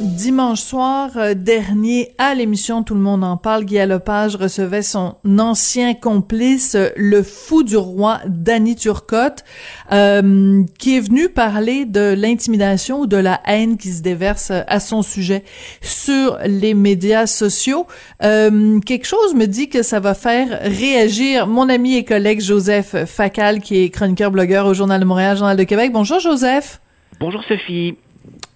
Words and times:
Dimanche 0.00 0.62
soir 0.62 1.10
euh, 1.16 1.34
dernier, 1.34 2.12
à 2.16 2.34
l'émission 2.34 2.82
Tout 2.82 2.94
le 2.94 3.00
monde 3.00 3.22
en 3.22 3.36
parle, 3.36 3.66
Guy 3.66 3.84
Lepage 3.84 4.34
recevait 4.34 4.80
son 4.80 5.16
ancien 5.38 5.92
complice, 5.92 6.74
euh, 6.74 6.88
le 6.96 7.22
fou 7.22 7.62
du 7.62 7.76
roi, 7.76 8.20
Danny 8.26 8.76
Turcotte, 8.76 9.44
euh, 9.92 10.62
qui 10.78 10.96
est 10.96 11.00
venu 11.00 11.28
parler 11.28 11.84
de 11.84 12.14
l'intimidation 12.16 13.00
ou 13.00 13.06
de 13.06 13.18
la 13.18 13.42
haine 13.44 13.76
qui 13.76 13.92
se 13.92 14.00
déverse 14.00 14.50
à 14.50 14.80
son 14.80 15.02
sujet 15.02 15.44
sur 15.82 16.38
les 16.46 16.72
médias 16.72 17.26
sociaux. 17.26 17.86
quelque 18.20 19.06
chose 19.06 19.34
me 19.34 19.44
dit 19.44 19.68
que 19.68 19.82
ça 19.82 20.00
va 20.00 20.14
faire 20.14 20.60
réagir 20.62 21.46
mon 21.46 21.68
ami 21.68 21.96
et 21.96 22.04
collègue 22.04 22.40
Joseph 22.40 23.04
Facal, 23.04 23.60
qui 23.60 23.82
est 23.82 23.90
chroniqueur 23.90 24.30
blogueur 24.30 24.64
au 24.64 24.72
Journal 24.72 24.98
de 24.98 25.04
Montréal, 25.04 25.36
Journal 25.36 25.58
de 25.58 25.64
Québec. 25.64 25.92
Bonjour 25.92 26.20
Joseph. 26.20 26.80
Bonjour 27.20 27.42
Sophie. 27.44 27.96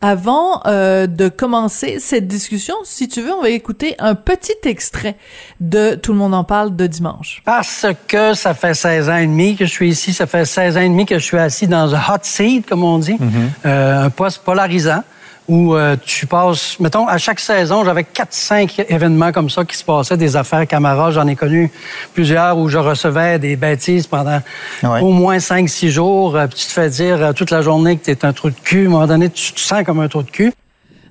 Avant 0.06 0.60
euh, 0.66 1.06
de 1.06 1.30
commencer 1.30 1.96
cette 1.98 2.28
discussion, 2.28 2.74
si 2.84 3.08
tu 3.08 3.22
veux, 3.22 3.32
on 3.32 3.40
va 3.40 3.48
écouter 3.48 3.94
un 3.98 4.14
petit 4.14 4.52
extrait 4.64 5.16
de 5.60 5.94
Tout 5.94 6.12
le 6.12 6.18
monde 6.18 6.34
en 6.34 6.44
parle 6.44 6.76
de 6.76 6.86
dimanche. 6.86 7.40
Parce 7.46 7.86
que 8.06 8.34
ça 8.34 8.52
fait 8.52 8.74
16 8.74 9.08
ans 9.08 9.16
et 9.16 9.26
demi 9.26 9.56
que 9.56 9.64
je 9.64 9.70
suis 9.70 9.88
ici, 9.88 10.12
ça 10.12 10.26
fait 10.26 10.44
16 10.44 10.76
ans 10.76 10.80
et 10.80 10.90
demi 10.90 11.06
que 11.06 11.18
je 11.18 11.24
suis 11.24 11.38
assis 11.38 11.66
dans 11.68 11.94
un 11.94 11.98
hot 12.00 12.18
seat, 12.20 12.66
comme 12.68 12.84
on 12.84 12.98
dit, 12.98 13.16
euh, 13.64 14.04
un 14.04 14.10
poste 14.10 14.44
polarisant 14.44 15.02
où 15.48 15.74
euh, 15.74 15.96
tu 16.04 16.26
passes, 16.26 16.80
mettons, 16.80 17.06
à 17.06 17.18
chaque 17.18 17.38
saison, 17.38 17.84
j'avais 17.84 18.02
4-5 18.02 18.86
événements 18.88 19.32
comme 19.32 19.50
ça 19.50 19.64
qui 19.64 19.76
se 19.76 19.84
passaient, 19.84 20.16
des 20.16 20.36
affaires 20.36 20.66
camarades. 20.66 21.12
J'en 21.12 21.26
ai 21.26 21.36
connu 21.36 21.70
plusieurs 22.14 22.56
où 22.56 22.68
je 22.68 22.78
recevais 22.78 23.38
des 23.38 23.56
bêtises 23.56 24.06
pendant 24.06 24.40
au 24.82 25.12
moins 25.12 25.36
5-6 25.36 25.88
jours. 25.88 26.36
Euh, 26.36 26.46
puis 26.46 26.58
tu 26.58 26.66
te 26.66 26.72
fais 26.72 26.88
dire 26.88 27.22
euh, 27.22 27.32
toute 27.32 27.50
la 27.50 27.60
journée 27.60 27.96
que 27.98 28.04
tu 28.04 28.10
es 28.10 28.24
un 28.24 28.32
trou 28.32 28.50
de 28.50 28.54
cul. 28.54 28.84
À 28.84 28.86
un 28.86 28.90
moment 28.90 29.06
donné, 29.06 29.28
tu 29.28 29.52
te 29.52 29.60
sens 29.60 29.84
comme 29.84 30.00
un 30.00 30.08
trou 30.08 30.22
de 30.22 30.30
cul. 30.30 30.52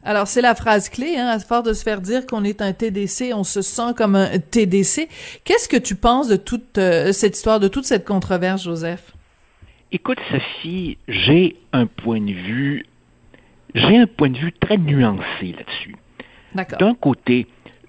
Alors, 0.03 0.27
c'est 0.27 0.41
la 0.41 0.55
phrase 0.55 0.89
clé, 0.89 1.15
hein, 1.15 1.27
à 1.27 1.39
force 1.39 1.63
de 1.63 1.73
se 1.73 1.83
faire 1.83 2.01
dire 2.01 2.25
qu'on 2.25 2.43
est 2.43 2.61
un 2.61 2.73
TDC, 2.73 3.31
on 3.33 3.45
se 3.45 3.61
sent 3.61 3.93
comme 3.95 4.15
un 4.15 4.37
TDC. 4.37 5.07
Qu'est-ce 5.45 5.69
que 5.69 5.77
tu 5.77 5.95
penses 5.95 6.27
de 6.27 6.35
toute 6.35 6.77
cette 7.13 7.37
histoire, 7.37 7.61
de 7.61 7.69
toute 7.69 7.85
cette 7.85 8.03
controverse, 8.03 8.63
Joseph? 8.63 9.13
Écoute, 9.93 10.17
Sophie, 10.29 10.97
j'ai 11.07 11.55
un 11.71 11.85
point 11.85 12.19
de 12.19 12.33
vue 12.33 12.85
j'ai 13.73 13.97
un 13.97 14.07
point 14.07 14.29
de 14.29 14.37
vue 14.37 14.53
très 14.53 14.77
nuancé 14.77 15.55
là-dessus. 15.57 15.95
D'un 16.79 16.93
côté, 16.93 17.47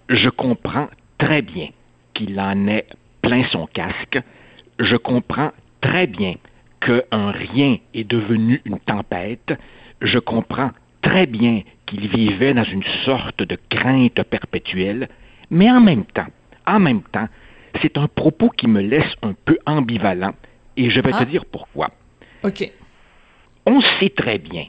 je 0.09 0.31
comprends 0.31 0.89
très 1.19 1.43
bien 1.43 1.69
qu'il 2.15 2.39
en 2.41 2.67
ait 2.67 2.87
plein 3.21 3.45
son 3.51 3.67
casque. 3.67 4.21
Je 4.79 4.97
comprends 4.97 5.53
très 5.81 6.07
bien 6.07 6.35
qu'un 6.81 7.31
rien 7.31 7.79
est 7.93 8.05
devenu 8.05 8.63
une 8.65 8.79
tempête. 8.79 9.53
Je 10.01 10.19
comprends 10.19 10.71
très 11.03 11.27
bien 11.27 11.63
qu'il 11.87 12.09
vivait 12.09 12.55
dans 12.55 12.65
une 12.65 12.85
sorte 13.05 13.43
de 13.43 13.59
crainte 13.69 14.23
perpétuelle. 14.23 15.09
Mais 15.51 15.71
en 15.71 15.81
même 15.81 16.05
temps, 16.07 16.27
en 16.67 16.81
même 16.81 17.03
temps, 17.03 17.29
c'est 17.83 17.99
un 17.99 18.09
propos 18.09 18.49
qui 18.49 18.67
me 18.67 18.81
laisse 18.81 19.13
un 19.23 19.35
peu 19.45 19.59
ambivalent. 19.67 20.35
Et 20.77 20.89
je 20.89 21.01
vais 21.01 21.13
te 21.13 21.19
ah. 21.21 21.25
dire 21.25 21.45
pourquoi. 21.45 21.91
OK. 22.43 22.71
On 23.67 23.81
sait 23.99 24.11
très 24.11 24.39
bien 24.39 24.67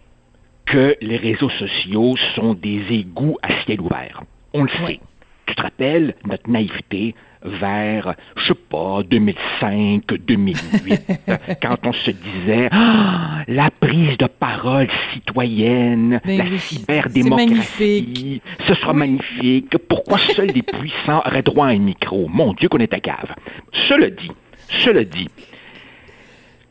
que 0.65 0.95
les 1.01 1.17
réseaux 1.17 1.49
sociaux 1.49 2.15
sont 2.35 2.53
des 2.53 2.81
égouts 2.89 3.37
à 3.41 3.63
ciel 3.63 3.81
ouvert. 3.81 4.23
On 4.53 4.63
le 4.63 4.69
sait. 4.69 4.99
Tu 5.45 5.55
te 5.55 5.61
rappelles 5.61 6.15
notre 6.25 6.49
naïveté 6.49 7.13
vers, 7.43 8.15
je 8.35 8.47
sais 8.47 8.59
pas, 8.69 9.03
2005, 9.03 10.01
2008, 10.07 11.01
quand 11.61 11.77
on 11.85 11.93
se 11.93 12.11
disait 12.11 12.67
ah, 12.71 13.43
la 13.47 13.69
prise 13.69 14.17
de 14.17 14.25
parole 14.25 14.87
citoyenne, 15.13 16.19
ben 16.25 16.37
la 16.37 16.57
cyberdémocratie, 16.57 18.41
ce 18.67 18.73
sera 18.73 18.93
magnifique. 18.93 19.77
Pourquoi 19.87 20.17
seuls 20.17 20.47
les 20.55 20.63
puissants 20.63 21.21
auraient 21.25 21.43
droit 21.43 21.67
à 21.67 21.69
un 21.69 21.79
micro? 21.79 22.27
Mon 22.27 22.53
Dieu, 22.53 22.67
qu'on 22.67 22.79
est 22.79 22.93
à 22.93 22.99
cave. 22.99 23.35
Cela 23.87 24.09
dit, 24.09 24.31
cela 24.83 25.03
dit, 25.03 25.29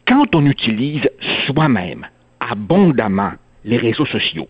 quand 0.07 0.35
on 0.35 0.45
utilise 0.47 1.09
soi-même 1.47 2.07
abondamment 2.41 3.33
les 3.65 3.77
réseaux 3.77 4.07
sociaux 4.07 4.49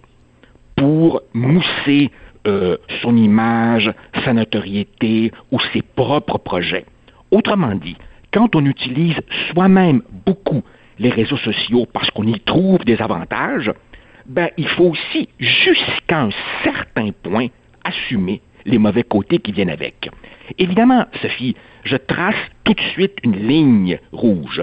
pour 0.76 1.22
mousser 1.32 2.10
euh, 2.46 2.76
son 3.00 3.16
image, 3.16 3.92
sa 4.24 4.32
notoriété 4.32 5.32
ou 5.50 5.58
ses 5.72 5.82
propres 5.82 6.38
projets. 6.38 6.84
Autrement 7.30 7.74
dit, 7.74 7.96
quand 8.32 8.54
on 8.54 8.64
utilise 8.66 9.16
soi-même 9.50 10.02
beaucoup 10.26 10.62
les 10.98 11.10
réseaux 11.10 11.38
sociaux 11.38 11.86
parce 11.92 12.10
qu'on 12.10 12.26
y 12.26 12.38
trouve 12.40 12.84
des 12.84 13.00
avantages, 13.00 13.72
ben, 14.26 14.48
il 14.56 14.68
faut 14.68 14.90
aussi, 14.90 15.28
jusqu'à 15.38 16.22
un 16.22 16.30
certain 16.62 17.10
point, 17.22 17.48
assumer 17.84 18.40
les 18.64 18.78
mauvais 18.78 19.02
côtés 19.02 19.38
qui 19.38 19.52
viennent 19.52 19.70
avec. 19.70 20.10
Évidemment, 20.58 21.06
Sophie, 21.22 21.56
je 21.84 21.96
trace 21.96 22.34
tout 22.64 22.74
de 22.74 22.80
suite 22.80 23.18
une 23.22 23.36
ligne 23.36 23.98
rouge. 24.12 24.62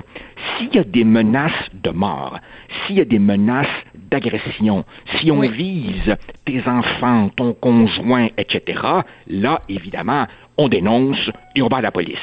S'il 0.58 0.74
y 0.76 0.80
a 0.80 0.84
des 0.84 1.04
menaces 1.04 1.70
de 1.74 1.92
mort, 1.92 2.40
s'il 2.86 2.98
y 2.98 3.02
a 3.02 3.06
des 3.06 3.20
menaces 3.20 3.68
d'agression, 4.10 4.86
si 5.20 5.32
on 5.32 5.42
vise 5.42 6.16
tes 6.46 6.62
enfants, 6.68 7.30
ton 7.36 7.54
conjoint, 7.54 8.28
etc., 8.38 8.82
là, 9.28 9.62
évidemment, 9.70 10.28
on 10.58 10.68
dénonce 10.68 11.30
et 11.56 11.62
on 11.62 11.68
va 11.68 11.78
à 11.78 11.82
la 11.82 11.92
police. 11.92 12.18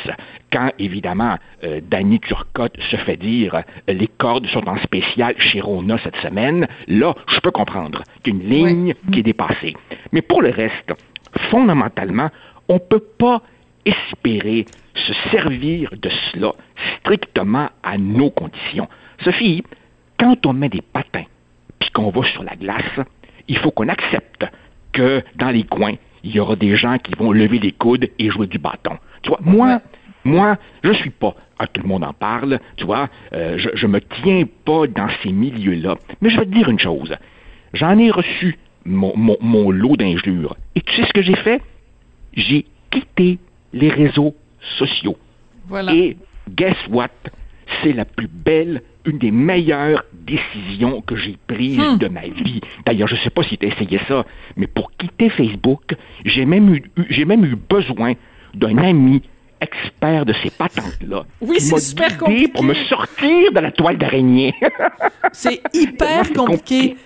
Quand, 0.52 0.70
évidemment, 0.78 1.36
euh, 1.64 1.80
Danny 1.82 2.20
Turcotte 2.20 2.80
se 2.90 2.96
fait 2.96 3.16
dire 3.16 3.54
euh, 3.54 3.92
les 3.92 4.06
cordes 4.06 4.46
sont 4.46 4.68
en 4.68 4.76
spécial 4.78 5.34
chez 5.38 5.60
Rona 5.60 5.98
cette 6.02 6.16
semaine, 6.16 6.66
là, 6.86 7.14
je 7.28 7.40
peux 7.40 7.50
comprendre 7.50 8.02
qu'une 8.22 8.40
ligne 8.40 8.94
qui 9.12 9.20
est 9.20 9.24
dépassée. 9.24 9.74
Mais 10.12 10.22
pour 10.22 10.42
le 10.42 10.50
reste, 10.50 10.92
fondamentalement, 11.50 12.30
on 12.68 12.74
ne 12.74 12.78
peut 12.78 13.04
pas 13.18 13.42
espérer 13.84 14.66
se 14.94 15.12
servir 15.30 15.90
de 16.00 16.10
cela 16.32 16.52
strictement 17.00 17.68
à 17.82 17.96
nos 17.98 18.30
conditions. 18.30 18.88
Sophie, 19.24 19.62
quand 20.18 20.44
on 20.46 20.52
met 20.52 20.68
des 20.68 20.82
patins 20.82 21.24
puis 21.78 21.90
qu'on 21.90 22.10
va 22.10 22.22
sur 22.24 22.42
la 22.42 22.56
glace, 22.56 23.00
il 23.46 23.56
faut 23.58 23.70
qu'on 23.70 23.88
accepte 23.88 24.46
que 24.92 25.22
dans 25.36 25.50
les 25.50 25.64
coins, 25.64 25.94
il 26.24 26.34
y 26.34 26.40
aura 26.40 26.56
des 26.56 26.76
gens 26.76 26.98
qui 26.98 27.14
vont 27.14 27.32
lever 27.32 27.58
les 27.58 27.72
coudes 27.72 28.08
et 28.18 28.30
jouer 28.30 28.46
du 28.46 28.58
bâton. 28.58 28.98
Tu 29.22 29.28
vois, 29.28 29.38
moi, 29.42 29.80
moi, 30.24 30.56
je 30.82 30.92
suis 30.92 31.10
pas, 31.10 31.34
ah, 31.58 31.66
tout 31.66 31.80
le 31.80 31.88
monde 31.88 32.04
en 32.04 32.12
parle, 32.12 32.58
tu 32.76 32.84
vois, 32.84 33.08
euh, 33.32 33.56
je, 33.58 33.86
ne 33.86 33.92
me 33.92 34.00
tiens 34.00 34.44
pas 34.64 34.86
dans 34.86 35.08
ces 35.22 35.32
milieux-là. 35.32 35.96
Mais 36.20 36.30
je 36.30 36.38
vais 36.38 36.46
te 36.46 36.50
dire 36.50 36.68
une 36.68 36.78
chose. 36.78 37.14
J'en 37.72 37.98
ai 37.98 38.10
reçu 38.10 38.58
mon, 38.88 39.36
mon 39.40 39.70
lot 39.70 39.96
d'injures. 39.96 40.56
Et 40.74 40.80
tu 40.80 40.94
sais 40.94 41.06
ce 41.06 41.12
que 41.12 41.22
j'ai 41.22 41.36
fait? 41.36 41.60
J'ai 42.34 42.66
quitté 42.90 43.38
les 43.72 43.90
réseaux 43.90 44.34
sociaux. 44.78 45.16
Voilà. 45.66 45.92
Et 45.94 46.16
guess 46.48 46.76
what? 46.90 47.08
C'est 47.82 47.92
la 47.92 48.04
plus 48.04 48.28
belle, 48.28 48.82
une 49.04 49.18
des 49.18 49.30
meilleures 49.30 50.04
décisions 50.12 51.02
que 51.02 51.16
j'ai 51.16 51.36
prises 51.46 51.78
hmm. 51.78 51.98
de 51.98 52.08
ma 52.08 52.22
vie. 52.22 52.60
D'ailleurs, 52.86 53.08
je 53.08 53.14
ne 53.14 53.20
sais 53.20 53.30
pas 53.30 53.42
si 53.42 53.58
tu 53.58 53.66
as 53.66 53.68
essayé 53.68 54.00
ça, 54.08 54.24
mais 54.56 54.66
pour 54.66 54.90
quitter 54.92 55.28
Facebook, 55.28 55.94
j'ai 56.24 56.46
même 56.46 56.74
eu, 56.74 56.82
j'ai 57.10 57.24
même 57.24 57.44
eu 57.44 57.56
besoin 57.56 58.14
d'un 58.54 58.78
ami 58.78 59.22
expert 59.60 60.24
de 60.24 60.32
ces 60.42 60.50
patentes-là. 60.50 61.24
Oui, 61.40 61.60
c'est 61.60 61.78
super 61.78 62.16
compliqué. 62.16 62.48
pour 62.48 62.62
me 62.62 62.74
sortir 62.74 63.52
de 63.52 63.60
la 63.60 63.72
toile 63.72 63.98
d'araignée. 63.98 64.54
c'est 65.32 65.60
hyper 65.74 66.32
compliqué 66.32 66.96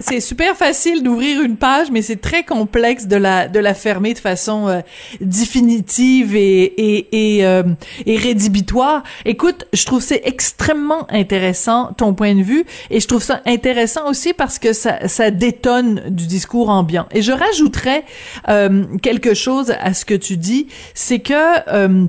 c'est 0.00 0.20
super 0.20 0.56
facile 0.56 1.02
d'ouvrir 1.02 1.42
une 1.42 1.56
page, 1.56 1.90
mais 1.90 2.02
c'est 2.02 2.20
très 2.20 2.42
complexe 2.42 3.06
de 3.06 3.16
la 3.16 3.48
de 3.48 3.58
la 3.58 3.74
fermer 3.74 4.14
de 4.14 4.18
façon 4.18 4.68
euh, 4.68 4.80
définitive 5.20 6.34
et 6.34 6.62
et 6.62 7.36
et, 7.38 7.46
euh, 7.46 7.62
et 8.06 8.16
rédhibitoire. 8.16 9.02
Écoute, 9.24 9.66
je 9.72 9.84
trouve 9.84 10.02
c'est 10.02 10.22
extrêmement 10.24 11.06
intéressant 11.10 11.92
ton 11.96 12.14
point 12.14 12.34
de 12.34 12.42
vue 12.42 12.64
et 12.90 13.00
je 13.00 13.06
trouve 13.06 13.22
ça 13.22 13.42
intéressant 13.46 14.08
aussi 14.08 14.32
parce 14.32 14.58
que 14.58 14.72
ça 14.72 15.06
ça 15.06 15.30
détonne 15.30 16.02
du 16.08 16.26
discours 16.26 16.70
ambiant. 16.70 17.06
Et 17.12 17.22
je 17.22 17.32
rajouterais 17.32 18.04
euh, 18.48 18.84
quelque 19.02 19.34
chose 19.34 19.74
à 19.80 19.92
ce 19.94 20.04
que 20.04 20.14
tu 20.14 20.36
dis, 20.36 20.66
c'est 20.94 21.20
que 21.20 22.08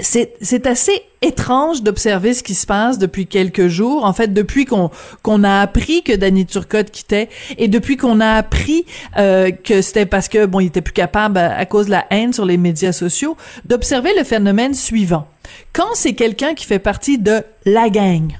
c'est 0.00 0.66
assez 0.66 1.02
étrange 1.22 1.82
d'observer 1.82 2.34
ce 2.34 2.42
qui 2.42 2.54
se 2.54 2.66
passe 2.66 2.98
depuis 2.98 3.26
quelques 3.26 3.68
jours. 3.68 4.04
En 4.04 4.12
fait, 4.12 4.32
depuis 4.32 4.64
qu'on 4.64 4.90
qu'on 5.22 5.44
a 5.44 5.60
appris 5.60 6.02
que 6.02 6.12
Danny 6.12 6.46
Turcotte 6.46 6.90
quittait 6.90 7.28
et 7.58 7.68
depuis 7.68 7.96
qu'on 7.96 8.20
a 8.20 8.32
appris 8.32 8.84
euh, 9.18 9.50
que 9.50 9.82
c'était 9.82 10.06
parce 10.06 10.28
que 10.28 10.46
bon, 10.46 10.60
il 10.60 10.66
était 10.66 10.80
plus 10.80 10.92
capable 10.92 11.38
à, 11.38 11.64
cause 11.66 11.86
de 11.86 11.92
la 11.92 12.06
haine 12.10 12.32
sur 12.32 12.44
les 12.44 12.56
médias 12.56 12.92
sociaux 12.92 13.36
d'observer 13.64 14.10
le 14.16 14.24
phénomène 14.24 14.74
suivant. 14.74 15.26
Quand 15.72 15.94
c'est 15.94 16.14
quelqu'un 16.14 16.54
qui 16.54 16.66
fait 16.66 16.78
partie 16.78 17.18
de 17.18 17.42
la 17.64 17.88
gang, 17.88 18.32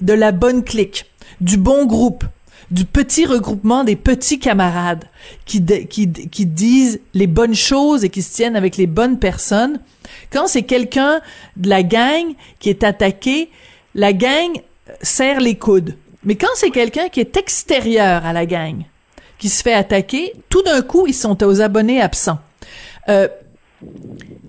de 0.00 0.12
la 0.12 0.32
bonne 0.32 0.64
clique, 0.64 1.06
du 1.40 1.56
bon 1.56 1.86
groupe, 1.86 2.24
du 2.72 2.86
petit 2.86 3.26
regroupement 3.26 3.84
des 3.84 3.96
petits 3.96 4.38
camarades 4.38 5.04
qui, 5.44 5.62
qui, 5.86 6.10
qui 6.10 6.46
disent 6.46 7.00
les 7.14 7.26
bonnes 7.26 7.54
choses 7.54 8.02
et 8.02 8.08
qui 8.08 8.22
se 8.22 8.34
tiennent 8.34 8.56
avec 8.56 8.76
les 8.76 8.86
bonnes 8.86 9.18
personnes, 9.18 9.78
quand 10.32 10.46
c'est 10.46 10.62
quelqu'un 10.62 11.20
de 11.56 11.68
la 11.68 11.82
gang 11.82 12.34
qui 12.58 12.70
est 12.70 12.82
attaqué, 12.82 13.50
la 13.94 14.12
gang 14.12 14.50
serre 15.02 15.40
les 15.40 15.56
coudes. 15.56 15.96
Mais 16.24 16.36
quand 16.36 16.48
c'est 16.54 16.70
quelqu'un 16.70 17.08
qui 17.08 17.20
est 17.20 17.36
extérieur 17.36 18.24
à 18.24 18.32
la 18.32 18.46
gang, 18.46 18.84
qui 19.38 19.48
se 19.48 19.62
fait 19.62 19.74
attaquer, 19.74 20.32
tout 20.48 20.62
d'un 20.62 20.80
coup, 20.82 21.06
ils 21.06 21.14
sont 21.14 21.42
aux 21.42 21.60
abonnés 21.60 22.00
absents. 22.00 22.38
Euh, 23.08 23.28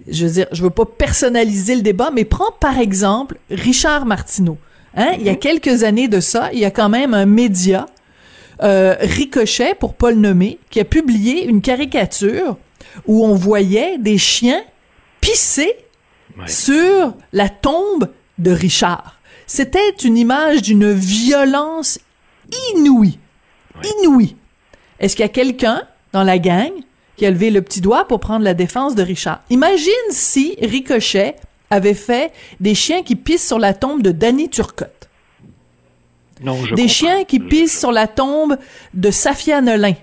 je 0.08 0.26
veux 0.26 0.32
dire, 0.32 0.48
je 0.52 0.62
veux 0.62 0.70
pas 0.70 0.86
personnaliser 0.86 1.76
le 1.76 1.82
débat, 1.82 2.12
mais 2.14 2.26
prends 2.26 2.52
par 2.60 2.78
exemple 2.78 3.38
Richard 3.50 4.06
Martineau. 4.06 4.58
Hein? 4.96 5.14
Il 5.20 5.26
y 5.26 5.30
a 5.30 5.36
quelques 5.36 5.84
années 5.84 6.08
de 6.08 6.20
ça, 6.20 6.50
il 6.54 6.60
y 6.60 6.66
a 6.66 6.72
quand 6.72 6.90
même 6.90 7.14
un 7.14 7.26
média, 7.26 7.88
euh, 8.62 8.96
Ricochet, 9.00 9.76
pour 9.76 9.96
pas 9.96 10.12
le 10.12 10.18
nommer, 10.18 10.60
qui 10.70 10.80
a 10.80 10.86
publié 10.86 11.46
une 11.46 11.62
caricature 11.62 12.58
où 13.08 13.26
on 13.26 13.34
voyait 13.34 13.98
des 13.98 14.18
chiens 14.18 14.62
pisser 15.22 15.76
sur 16.48 17.16
la 17.32 17.50
tombe 17.50 18.10
de 18.38 18.52
Richard. 18.52 19.20
C'était 19.46 19.90
une 20.04 20.18
image 20.18 20.62
d'une 20.62 20.92
violence 20.92 22.00
inouïe. 22.74 23.20
Inouïe. 24.02 24.36
Est-ce 25.00 25.16
qu'il 25.16 25.24
y 25.24 25.26
a 25.26 25.30
quelqu'un 25.30 25.84
dans 26.12 26.24
la 26.24 26.40
gang 26.40 26.72
qui 27.18 27.26
a 27.26 27.32
levé 27.32 27.52
le 27.52 27.62
petit 27.62 27.82
doigt 27.82 28.08
pour 28.08 28.20
prendre 28.20 28.44
la 28.44 28.54
défense 28.54 28.96
de 28.96 29.04
Richard? 29.04 29.42
Imagine 29.50 29.92
si 30.10 30.56
Ricochet 30.62 31.36
avait 31.70 31.94
fait 31.94 32.32
des 32.60 32.76
chiens 32.76 33.04
qui 33.04 33.16
pissent 33.16 33.48
sur 33.48 33.60
la 33.60 33.74
tombe 33.74 34.02
de 34.02 34.12
Danny 34.12 34.50
Turcotte. 34.50 35.10
Non, 36.44 36.64
je 36.66 36.76
des 36.76 36.88
chiens 36.88 37.24
qui 37.24 37.40
pissent 37.40 37.80
sur 37.80 37.92
la 37.92 38.08
tombe 38.08 38.58
de 38.94 39.12
Safia 39.12 39.62
Nolin. 39.62 39.94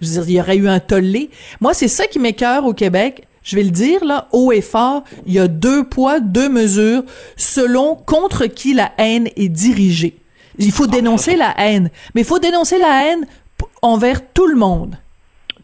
Je 0.00 0.06
veux 0.06 0.12
dire, 0.12 0.28
il 0.28 0.34
y 0.34 0.40
aurait 0.40 0.56
eu 0.56 0.68
un 0.68 0.80
tollé. 0.80 1.30
Moi, 1.60 1.74
c'est 1.74 1.88
ça 1.88 2.06
qui 2.06 2.18
m'écœure 2.18 2.64
au 2.64 2.74
Québec 2.74 3.26
je 3.42 3.56
vais 3.56 3.62
le 3.62 3.70
dire 3.70 4.04
là, 4.04 4.28
haut 4.32 4.52
et 4.52 4.60
fort, 4.60 5.04
il 5.26 5.32
y 5.32 5.38
a 5.38 5.48
deux 5.48 5.84
poids, 5.84 6.20
deux 6.20 6.48
mesures 6.48 7.02
selon 7.36 7.96
contre 7.96 8.46
qui 8.46 8.74
la 8.74 8.92
haine 8.98 9.28
est 9.36 9.48
dirigée. 9.48 10.16
Il 10.58 10.72
faut 10.72 10.86
dénoncer 10.86 11.36
la 11.36 11.54
haine, 11.58 11.90
mais 12.14 12.20
il 12.20 12.26
faut 12.26 12.38
dénoncer 12.38 12.78
la 12.78 13.06
haine 13.06 13.26
envers 13.82 14.32
tout 14.32 14.46
le 14.46 14.56
monde. 14.56 14.96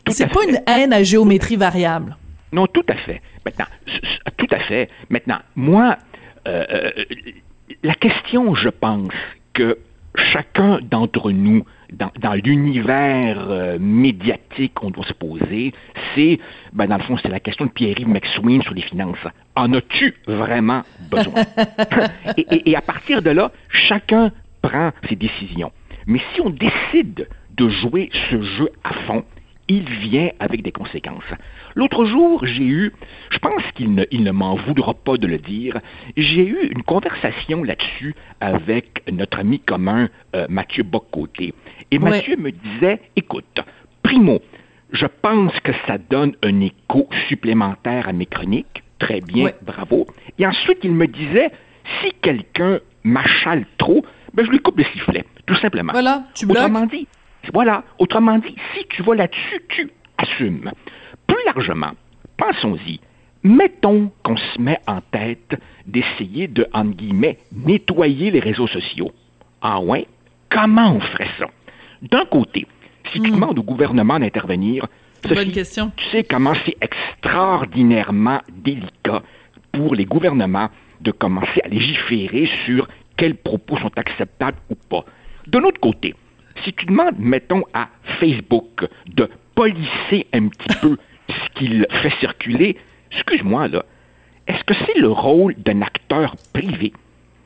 C'est 0.08 0.28
pas 0.28 0.44
une 0.44 0.60
haine 0.66 0.92
à 0.92 1.02
géométrie 1.02 1.56
variable. 1.56 2.16
Non, 2.52 2.66
tout 2.66 2.84
à 2.88 2.94
fait. 2.94 3.20
Maintenant, 3.44 3.66
tout 4.36 4.46
à 4.50 4.60
fait. 4.60 4.88
Maintenant, 5.10 5.38
moi, 5.54 5.98
euh, 6.46 6.64
euh, 6.70 6.90
la 7.82 7.94
question, 7.94 8.54
je 8.54 8.68
pense 8.68 9.12
que 9.52 9.78
chacun 10.16 10.78
d'entre 10.82 11.30
nous 11.30 11.64
dans, 11.92 12.34
l'univers 12.34 13.46
euh, 13.48 13.78
médiatique 13.78 14.74
qu'on 14.74 14.90
doit 14.90 15.04
se 15.04 15.12
poser, 15.12 15.72
c'est, 16.14 16.40
ben, 16.72 16.86
dans 16.86 16.96
le 16.96 17.02
fond, 17.04 17.16
c'est 17.22 17.28
la 17.28 17.40
question 17.40 17.66
de 17.66 17.70
Pierre-Yves 17.70 18.08
McSween 18.08 18.62
sur 18.62 18.74
les 18.74 18.82
finances. 18.82 19.18
En 19.54 19.72
as-tu 19.72 20.14
vraiment 20.26 20.82
besoin? 21.10 21.42
et, 22.36 22.70
et 22.70 22.76
à 22.76 22.80
partir 22.80 23.22
de 23.22 23.30
là, 23.30 23.52
chacun 23.68 24.32
prend 24.62 24.90
ses 25.08 25.16
décisions. 25.16 25.70
Mais 26.06 26.20
si 26.34 26.40
on 26.40 26.50
décide 26.50 27.28
de 27.56 27.68
jouer 27.68 28.10
ce 28.30 28.42
jeu 28.42 28.70
à 28.84 28.92
fond, 29.06 29.24
il 29.68 29.88
vient 29.88 30.30
avec 30.38 30.62
des 30.62 30.72
conséquences. 30.72 31.24
L'autre 31.74 32.04
jour, 32.04 32.44
j'ai 32.46 32.64
eu, 32.64 32.92
je 33.30 33.38
pense 33.38 33.62
qu'il 33.74 33.94
ne, 33.94 34.04
il 34.10 34.22
ne 34.22 34.30
m'en 34.30 34.56
voudra 34.56 34.94
pas 34.94 35.16
de 35.16 35.26
le 35.26 35.38
dire, 35.38 35.78
j'ai 36.16 36.46
eu 36.46 36.68
une 36.70 36.82
conversation 36.82 37.64
là-dessus 37.64 38.14
avec 38.40 39.02
notre 39.10 39.38
ami 39.38 39.60
commun 39.60 40.08
euh, 40.34 40.46
Mathieu 40.48 40.82
Boccoté. 40.82 41.54
Et 41.90 41.98
Mathieu 41.98 42.36
me 42.36 42.50
disait, 42.50 43.00
écoute, 43.16 43.60
primo, 44.02 44.40
je 44.92 45.06
pense 45.06 45.52
que 45.60 45.72
ça 45.86 45.98
donne 45.98 46.34
un 46.42 46.60
écho 46.60 47.08
supplémentaire 47.28 48.08
à 48.08 48.12
mes 48.12 48.26
chroniques. 48.26 48.82
Très 48.98 49.20
bien, 49.20 49.50
bravo. 49.62 50.06
Et 50.38 50.46
ensuite, 50.46 50.78
il 50.82 50.92
me 50.92 51.06
disait, 51.06 51.50
si 52.00 52.12
quelqu'un 52.22 52.80
m'achale 53.04 53.66
trop, 53.78 54.04
ben, 54.32 54.44
je 54.44 54.50
lui 54.50 54.58
coupe 54.58 54.78
le 54.78 54.84
sifflet, 54.84 55.24
tout 55.46 55.56
simplement. 55.56 55.92
Voilà, 55.92 56.24
tu 56.34 56.46
Autrement 56.46 56.86
dit, 56.86 57.06
voilà, 57.52 57.84
autrement 57.98 58.38
dit, 58.38 58.54
si 58.74 58.86
tu 58.88 59.02
vas 59.02 59.14
là-dessus, 59.14 59.62
tu 59.68 59.90
assumes. 60.18 60.70
Plus 61.26 61.44
largement, 61.44 61.92
pensons-y. 62.36 63.00
Mettons 63.42 64.10
qu'on 64.22 64.36
se 64.36 64.60
met 64.60 64.80
en 64.86 65.00
tête 65.00 65.60
d'essayer 65.86 66.48
de, 66.48 66.66
entre 66.72 66.96
guillemets, 66.96 67.38
nettoyer 67.52 68.30
les 68.30 68.40
réseaux 68.40 68.66
sociaux. 68.66 69.12
Ah 69.62 69.80
ouais? 69.80 70.06
Comment 70.50 70.92
on 70.92 71.00
ferait 71.00 71.30
ça? 71.38 71.46
D'un 72.02 72.24
côté, 72.24 72.66
si 73.12 73.20
tu 73.20 73.30
hmm. 73.30 73.34
demandes 73.34 73.58
au 73.58 73.62
gouvernement 73.62 74.18
d'intervenir, 74.18 74.86
Bonne 75.22 75.52
question. 75.52 75.92
tu 75.96 76.04
sais 76.10 76.24
comment 76.24 76.52
c'est 76.64 76.76
extraordinairement 76.80 78.40
délicat 78.52 79.22
pour 79.72 79.94
les 79.94 80.04
gouvernements 80.04 80.68
de 81.00 81.10
commencer 81.10 81.60
à 81.64 81.68
légiférer 81.68 82.48
sur 82.64 82.88
quels 83.16 83.34
propos 83.34 83.76
sont 83.78 83.90
acceptables 83.96 84.58
ou 84.70 84.74
pas. 84.74 85.04
De 85.46 85.58
l'autre 85.58 85.80
côté, 85.80 86.14
si 86.64 86.72
tu 86.72 86.86
demandes, 86.86 87.18
mettons, 87.18 87.64
à 87.72 87.88
Facebook 88.20 88.86
de 89.06 89.28
polisser 89.54 90.26
un 90.32 90.48
petit 90.48 90.78
peu 90.80 90.96
ce 91.28 91.58
qu'il 91.58 91.86
fait 92.02 92.12
circuler, 92.20 92.76
excuse-moi, 93.12 93.68
là, 93.68 93.84
est-ce 94.46 94.62
que 94.64 94.74
c'est 94.74 94.98
le 94.98 95.10
rôle 95.10 95.54
d'un 95.56 95.82
acteur 95.82 96.36
privé 96.52 96.92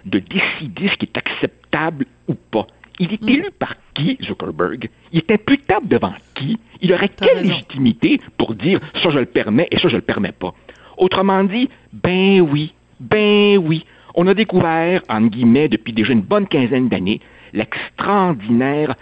de 0.04 0.18
décider 0.18 0.88
ce 0.88 0.96
qui 0.96 1.06
est 1.06 1.16
acceptable 1.16 2.06
ou 2.28 2.34
pas? 2.34 2.66
Il 2.98 3.14
est 3.14 3.22
mm. 3.22 3.28
élu 3.28 3.50
par 3.58 3.76
qui, 3.94 4.18
Zuckerberg? 4.22 4.90
Il 5.12 5.18
est 5.18 5.30
imputable 5.30 5.88
devant 5.88 6.12
qui? 6.34 6.58
Il 6.82 6.92
aurait 6.92 7.08
quelle 7.08 7.42
légitimité 7.42 8.20
pour 8.36 8.54
dire 8.54 8.80
ça 9.02 9.10
je 9.10 9.18
le 9.18 9.26
permets 9.26 9.68
et 9.70 9.78
ça 9.78 9.88
je 9.88 9.96
le 9.96 10.02
permets 10.02 10.32
pas? 10.32 10.54
Autrement 10.98 11.42
dit, 11.44 11.70
ben 11.92 12.42
oui, 12.42 12.74
ben 13.00 13.56
oui, 13.56 13.86
on 14.14 14.26
a 14.26 14.34
découvert, 14.34 15.02
en 15.08 15.22
guillemets, 15.22 15.68
depuis 15.68 15.94
déjà 15.94 16.12
une 16.12 16.20
bonne 16.20 16.46
quinzaine 16.46 16.88
d'années, 16.88 17.20
l'extraordinaire 17.52 18.94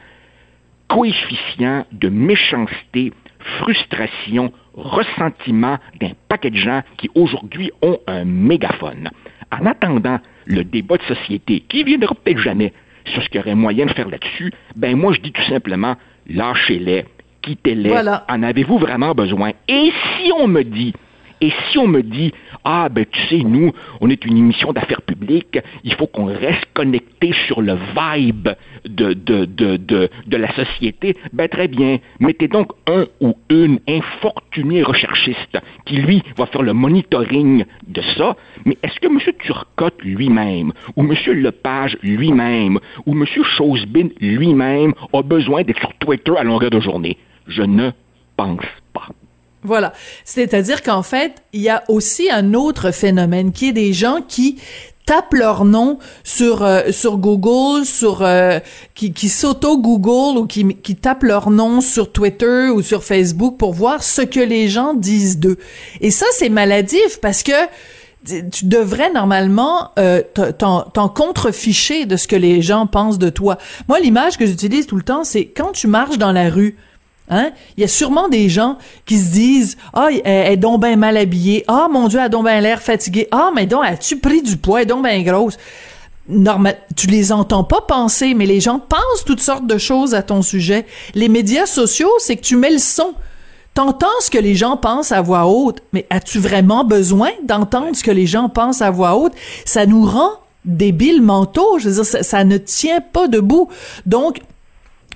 coefficient 0.88 1.84
de 1.92 2.08
méchanceté, 2.08 3.12
frustration, 3.60 4.52
ressentiment 4.74 5.78
d'un 6.00 6.12
paquet 6.28 6.50
de 6.50 6.56
gens 6.56 6.82
qui 6.96 7.10
aujourd'hui 7.14 7.70
ont 7.82 7.98
un 8.06 8.24
mégaphone. 8.24 9.10
En 9.50 9.66
attendant 9.66 10.18
le 10.46 10.64
débat 10.64 10.96
de 10.96 11.02
société, 11.02 11.60
qui 11.68 11.84
viendra 11.84 12.14
peut-être 12.14 12.38
jamais 12.38 12.72
sur 13.06 13.22
ce 13.22 13.28
qu'il 13.28 13.40
y 13.40 13.42
aurait 13.42 13.54
moyen 13.54 13.86
de 13.86 13.92
faire 13.92 14.08
là-dessus, 14.08 14.52
ben 14.76 14.96
moi 14.96 15.12
je 15.12 15.20
dis 15.20 15.32
tout 15.32 15.42
simplement, 15.42 15.96
lâchez-les, 16.28 17.04
quittez-les, 17.42 17.92
en 18.28 18.42
avez-vous 18.42 18.78
vraiment 18.78 19.14
besoin? 19.14 19.52
Et 19.68 19.92
si 20.16 20.32
on 20.38 20.48
me 20.48 20.62
dit 20.62 20.92
et 21.40 21.52
si 21.70 21.78
on 21.78 21.86
me 21.86 22.02
dit, 22.02 22.32
ah, 22.64 22.88
ben 22.88 23.04
tu 23.10 23.20
sais, 23.28 23.44
nous, 23.44 23.72
on 24.00 24.10
est 24.10 24.24
une 24.24 24.36
émission 24.36 24.72
d'affaires 24.72 25.02
publiques, 25.02 25.58
il 25.84 25.94
faut 25.94 26.06
qu'on 26.06 26.26
reste 26.26 26.66
connecté 26.74 27.32
sur 27.46 27.60
le 27.60 27.74
vibe 27.74 28.48
de, 28.88 29.12
de, 29.12 29.44
de, 29.44 29.76
de, 29.76 30.10
de 30.26 30.36
la 30.36 30.52
société, 30.54 31.16
ben 31.32 31.48
très 31.48 31.68
bien, 31.68 31.98
mettez 32.20 32.48
donc 32.48 32.72
un 32.86 33.06
ou 33.20 33.36
une 33.50 33.78
infortuné 33.88 34.82
recherchiste 34.82 35.58
qui, 35.84 35.96
lui, 35.96 36.22
va 36.36 36.46
faire 36.46 36.62
le 36.62 36.72
monitoring 36.72 37.64
de 37.86 38.02
ça, 38.16 38.36
mais 38.64 38.76
est-ce 38.82 38.98
que 39.00 39.06
M. 39.06 39.18
Turcotte 39.38 40.02
lui-même, 40.02 40.72
ou 40.96 41.02
M. 41.02 41.14
Lepage 41.34 41.96
lui-même, 42.02 42.78
ou 43.06 43.12
M. 43.12 43.24
Chosebin 43.56 44.08
lui-même 44.20 44.94
a 45.12 45.22
besoin 45.22 45.62
d'être 45.62 45.80
sur 45.80 45.94
Twitter 45.94 46.32
à 46.36 46.44
longueur 46.44 46.70
de 46.70 46.80
journée? 46.80 47.16
Je 47.46 47.62
ne 47.62 47.90
pense. 48.36 48.64
Voilà. 49.62 49.92
C'est-à-dire 50.24 50.82
qu'en 50.82 51.02
fait, 51.02 51.32
il 51.52 51.60
y 51.60 51.68
a 51.68 51.82
aussi 51.88 52.30
un 52.30 52.54
autre 52.54 52.90
phénomène 52.90 53.52
qui 53.52 53.68
est 53.68 53.72
des 53.72 53.92
gens 53.92 54.20
qui 54.26 54.58
tapent 55.08 55.32
leur 55.32 55.64
nom 55.64 55.98
sur 56.22 56.62
euh, 56.62 56.92
sur 56.92 57.16
Google, 57.16 57.86
sur 57.86 58.20
euh, 58.20 58.60
qui, 58.94 59.14
qui 59.14 59.30
s'auto 59.30 59.78
Google 59.78 60.38
ou 60.38 60.46
qui, 60.46 60.76
qui 60.76 60.96
tapent 60.96 61.22
leur 61.22 61.48
nom 61.48 61.80
sur 61.80 62.12
Twitter 62.12 62.68
ou 62.68 62.82
sur 62.82 63.02
Facebook 63.02 63.56
pour 63.56 63.72
voir 63.72 64.02
ce 64.02 64.20
que 64.20 64.40
les 64.40 64.68
gens 64.68 64.92
disent 64.92 65.38
d'eux. 65.38 65.56
Et 66.02 66.10
ça 66.10 66.26
c'est 66.32 66.50
maladif 66.50 67.20
parce 67.22 67.42
que 67.42 67.52
tu 68.50 68.66
devrais 68.66 69.10
normalement 69.10 69.92
euh, 69.98 70.20
t'en 70.58 71.08
contreficher 71.08 72.04
de 72.04 72.16
ce 72.16 72.28
que 72.28 72.36
les 72.36 72.60
gens 72.60 72.86
pensent 72.86 73.18
de 73.18 73.30
toi. 73.30 73.56
Moi 73.88 74.00
l'image 74.00 74.36
que 74.36 74.44
j'utilise 74.44 74.86
tout 74.86 74.96
le 74.96 75.02
temps 75.02 75.24
c'est 75.24 75.46
quand 75.46 75.72
tu 75.72 75.86
marches 75.86 76.18
dans 76.18 76.32
la 76.32 76.50
rue 76.50 76.76
Hein? 77.30 77.50
Il 77.76 77.82
y 77.82 77.84
a 77.84 77.88
sûrement 77.88 78.28
des 78.28 78.48
gens 78.48 78.78
qui 79.04 79.18
se 79.18 79.32
disent 79.32 79.76
Ah, 79.92 80.08
elle 80.24 80.52
est 80.52 80.56
donc 80.56 80.82
bien 80.82 80.96
mal 80.96 81.16
habillée. 81.16 81.64
Ah, 81.68 81.88
mon 81.90 82.08
Dieu, 82.08 82.18
elle 82.18 82.26
a 82.26 82.28
donc 82.28 82.44
bien 82.44 82.60
l'air 82.60 82.82
fatiguée. 82.82 83.28
Ah, 83.30 83.50
mais 83.54 83.66
donc, 83.66 83.84
as-tu 83.84 84.18
pris 84.18 84.42
du 84.42 84.56
poids? 84.56 84.80
Elle 84.80 84.84
est 84.84 84.86
donc 84.86 85.04
bien 85.04 85.22
grosse. 85.22 85.58
Normal, 86.28 86.76
tu 86.94 87.06
les 87.06 87.32
entends 87.32 87.64
pas 87.64 87.80
penser, 87.80 88.34
mais 88.34 88.44
les 88.44 88.60
gens 88.60 88.78
pensent 88.78 89.24
toutes 89.24 89.40
sortes 89.40 89.66
de 89.66 89.78
choses 89.78 90.14
à 90.14 90.22
ton 90.22 90.42
sujet. 90.42 90.84
Les 91.14 91.28
médias 91.28 91.66
sociaux, 91.66 92.12
c'est 92.18 92.36
que 92.36 92.42
tu 92.42 92.56
mets 92.56 92.70
le 92.70 92.78
son. 92.78 93.14
T'entends 93.72 94.06
ce 94.20 94.30
que 94.30 94.38
les 94.38 94.54
gens 94.54 94.76
pensent 94.76 95.12
à 95.12 95.22
voix 95.22 95.46
haute, 95.46 95.82
mais 95.92 96.06
as-tu 96.10 96.38
vraiment 96.38 96.84
besoin 96.84 97.30
d'entendre 97.44 97.94
ce 97.94 98.02
que 98.02 98.10
les 98.10 98.26
gens 98.26 98.48
pensent 98.48 98.82
à 98.82 98.90
voix 98.90 99.16
haute? 99.16 99.32
Ça 99.64 99.86
nous 99.86 100.04
rend 100.04 100.32
débiles 100.64 101.22
mentaux. 101.22 101.78
Je 101.78 101.88
veux 101.88 101.94
dire, 101.94 102.04
ça, 102.04 102.22
ça 102.22 102.44
ne 102.44 102.58
tient 102.58 103.00
pas 103.00 103.28
debout. 103.28 103.68
Donc, 104.04 104.40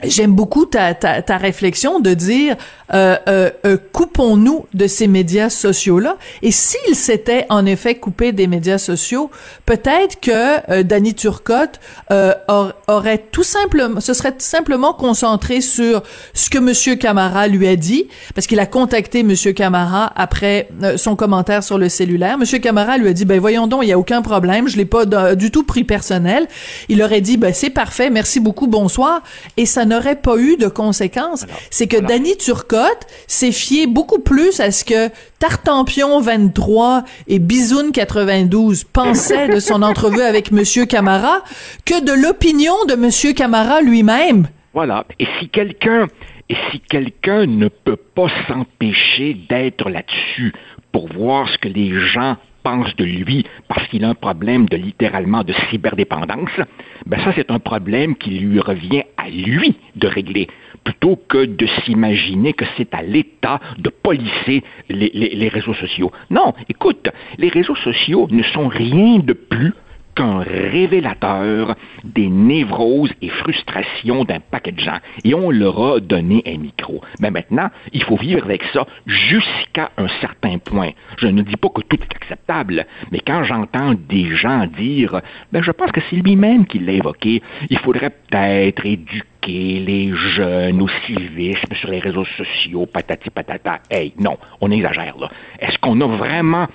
J'aime 0.04 0.32
beaucoup 0.32 0.66
ta, 0.66 0.94
ta, 0.94 1.23
ta, 1.23 1.37
réflexion 1.37 2.00
de 2.00 2.14
dire 2.14 2.56
euh, 2.92 3.16
euh, 3.28 3.50
euh, 3.64 3.76
coupons-nous 3.92 4.66
de 4.75 4.87
ces 4.87 5.06
médias 5.06 5.49
sociaux-là. 5.49 6.16
Et 6.42 6.50
s'il 6.50 6.94
s'était 6.97 7.47
en 7.49 7.64
effet 7.66 7.94
coupé 7.94 8.32
des 8.32 8.47
médias 8.47 8.78
sociaux, 8.78 9.30
peut-être 9.64 10.21
que 10.21 10.71
euh, 10.71 10.82
Danny 10.82 11.14
Turcotte 11.14 11.80
euh, 12.11 12.35
aurait 12.88 13.25
tout 13.30 13.44
simplement, 13.44 14.00
se 14.00 14.12
serait 14.12 14.35
simplement 14.38 14.92
concentré 14.92 15.61
sur 15.61 16.02
ce 16.35 16.50
que 16.50 16.59
Monsieur 16.59 16.97
Camara 16.97 17.47
lui 17.47 17.68
a 17.68 17.76
dit, 17.76 18.09
parce 18.35 18.47
qu'il 18.47 18.61
a 18.61 18.66
contacté 18.66 19.23
Monsieur 19.23 19.52
Camara 19.52 20.12
après 20.16 20.68
son 20.97 21.16
commentaire 21.16 21.62
sur 21.62 21.78
le 21.78 21.88
cellulaire. 21.88 22.38
Monsieur 22.38 22.59
Camara 22.59 22.99
lui 22.99 23.09
a 23.09 23.12
dit 23.12 23.25
ben 23.25 23.38
voyons 23.38 23.66
donc, 23.66 23.85
il 23.85 23.88
y 23.88 23.92
a 23.92 23.99
aucun 23.99 24.23
problème, 24.23 24.68
je 24.68 24.76
l'ai 24.76 24.85
pas 24.85 25.06
du 25.35 25.50
tout 25.50 25.62
pris 25.62 25.85
personnel. 25.85 26.49
Il 26.88 27.02
aurait 27.02 27.21
dit 27.21 27.37
ben 27.37 27.54
c'est 27.54 27.71
parfait, 27.71 28.11
merci 28.11 28.40
beaucoup, 28.40 28.66
bonsoir, 28.66 29.23
et 29.56 29.66
ça 29.66 29.85
n'aurait 29.92 30.16
pas 30.16 30.37
eu 30.37 30.56
de 30.56 30.68
conséquences. 30.68 31.46
C'est 31.70 31.87
que 31.87 31.99
Danny 31.99 32.37
Turcotte 32.37 33.06
s'est 33.26 33.52
fié 33.52 33.87
beaucoup 33.87 34.18
plus 34.18 34.61
à 34.61 34.70
ce 34.70 34.84
que 34.84 35.08
Tartampion 35.38 36.20
23 36.20 37.04
et 37.28 37.38
Bisoun 37.38 37.92
92 37.92 38.84
pensaient 38.84 39.49
de 39.49 39.61
son 39.61 39.82
entrevue 39.82 40.22
avec 40.22 40.52
Monsieur 40.52 40.87
Camara 40.87 41.42
que 41.84 42.04
de 42.04 42.12
l'opinion 42.12 42.75
de 42.88 42.94
Monsieur 42.94 43.32
Camara 43.32 43.80
lui-même. 43.80 44.49
Voilà. 44.75 45.04
Et 45.18 45.26
si 45.38 45.49
quelqu'un 45.49 46.06
et 46.49 46.56
si 46.70 46.80
quelqu'un 46.80 47.46
ne 47.46 47.68
peut 47.68 47.96
pas 47.96 48.28
s'empêcher 48.46 49.34
d'être 49.49 49.88
là-dessus 49.88 50.52
pour 50.92 51.08
voir 51.08 51.49
ce 51.49 51.58
que 51.58 51.68
les 51.68 51.99
gens 52.12 52.37
pense 52.62 52.95
de 52.97 53.04
lui 53.04 53.45
parce 53.69 53.87
qu'il 53.88 54.04
a 54.04 54.09
un 54.09 54.14
problème 54.14 54.66
de 54.66 54.76
littéralement 54.76 55.45
de 55.45 55.52
cyberdépendance, 55.71 56.50
ben 57.07 57.21
ça 57.21 57.33
c'est 57.35 57.50
un 57.50 57.59
problème 57.59 58.16
qui 58.16 58.31
lui 58.31 58.61
revient 58.61 59.02
à 59.16 59.28
lui 59.28 59.76
de 59.97 60.07
régler 60.07 60.49
plutôt 60.85 61.16
que 61.28 61.45
de 61.45 61.66
s'imaginer 61.85 62.52
que 62.52 62.64
c'est 62.76 62.92
à 62.95 63.02
l'État 63.02 63.61
de 63.78 63.88
polisser 63.88 64.62
les, 64.88 65.11
les 65.14 65.49
réseaux 65.49 65.75
sociaux. 65.75 66.11
Non, 66.31 66.54
écoute, 66.69 67.09
les 67.38 67.49
réseaux 67.49 67.76
sociaux 67.76 68.26
ne 68.31 68.42
sont 68.42 68.69
rien 68.69 69.19
de 69.19 69.33
plus 69.33 69.73
qu'un 70.14 70.40
révélateur 70.40 71.75
des 72.04 72.28
névroses 72.28 73.12
et 73.23 73.28
frustrations 73.28 74.25
d'un 74.25 74.40
paquet 74.40 74.73
de 74.73 74.81
gens. 74.81 74.99
Et 75.25 75.35
on 75.35 75.50
leur 75.50 75.81
a 75.81 76.00
donné 76.00 76.42
un 76.47 76.59
micro. 76.59 77.00
Mais 77.21 77.31
maintenant, 77.31 77.69
il 77.92 78.02
faut 78.02 78.16
vivre 78.16 78.45
avec 78.45 78.62
ça 78.73 78.87
jusqu'à 79.07 79.90
un 79.97 80.09
certain 80.21 80.59
point. 80.59 80.90
Je 81.19 81.26
ne 81.26 81.42
dis 81.42 81.57
pas 81.57 81.69
que 81.69 81.83
tout 81.83 81.97
est 81.97 82.16
acceptable, 82.16 82.87
mais 83.11 83.21
quand 83.21 83.45
j'entends 83.45 83.95
des 83.95 84.37
gens 84.37 84.66
dire, 84.66 85.21
ben 85.52 85.62
je 85.62 85.71
pense 85.71 85.92
que 85.92 86.00
c'est 86.09 86.16
lui-même 86.16 86.66
qui 86.66 86.78
l'a 86.78 86.92
évoqué, 86.92 87.42
il 87.71 87.78
faudrait 87.78 88.11
peut-être 88.11 88.85
éduquer 88.85 89.26
les 89.47 90.12
jeunes 90.14 90.81
au 90.83 90.88
civisme 91.07 91.75
sur 91.75 91.90
les 91.90 91.99
réseaux 91.99 92.25
sociaux, 92.25 92.87
patati 92.87 93.31
patata. 93.31 93.81
Hey, 93.90 94.12
non, 94.19 94.38
on 94.61 94.71
exagère 94.71 95.16
là. 95.19 95.31
Est-ce 95.59 95.78
qu'on 95.78 96.00
a 96.00 96.07
vraiment 96.07 96.69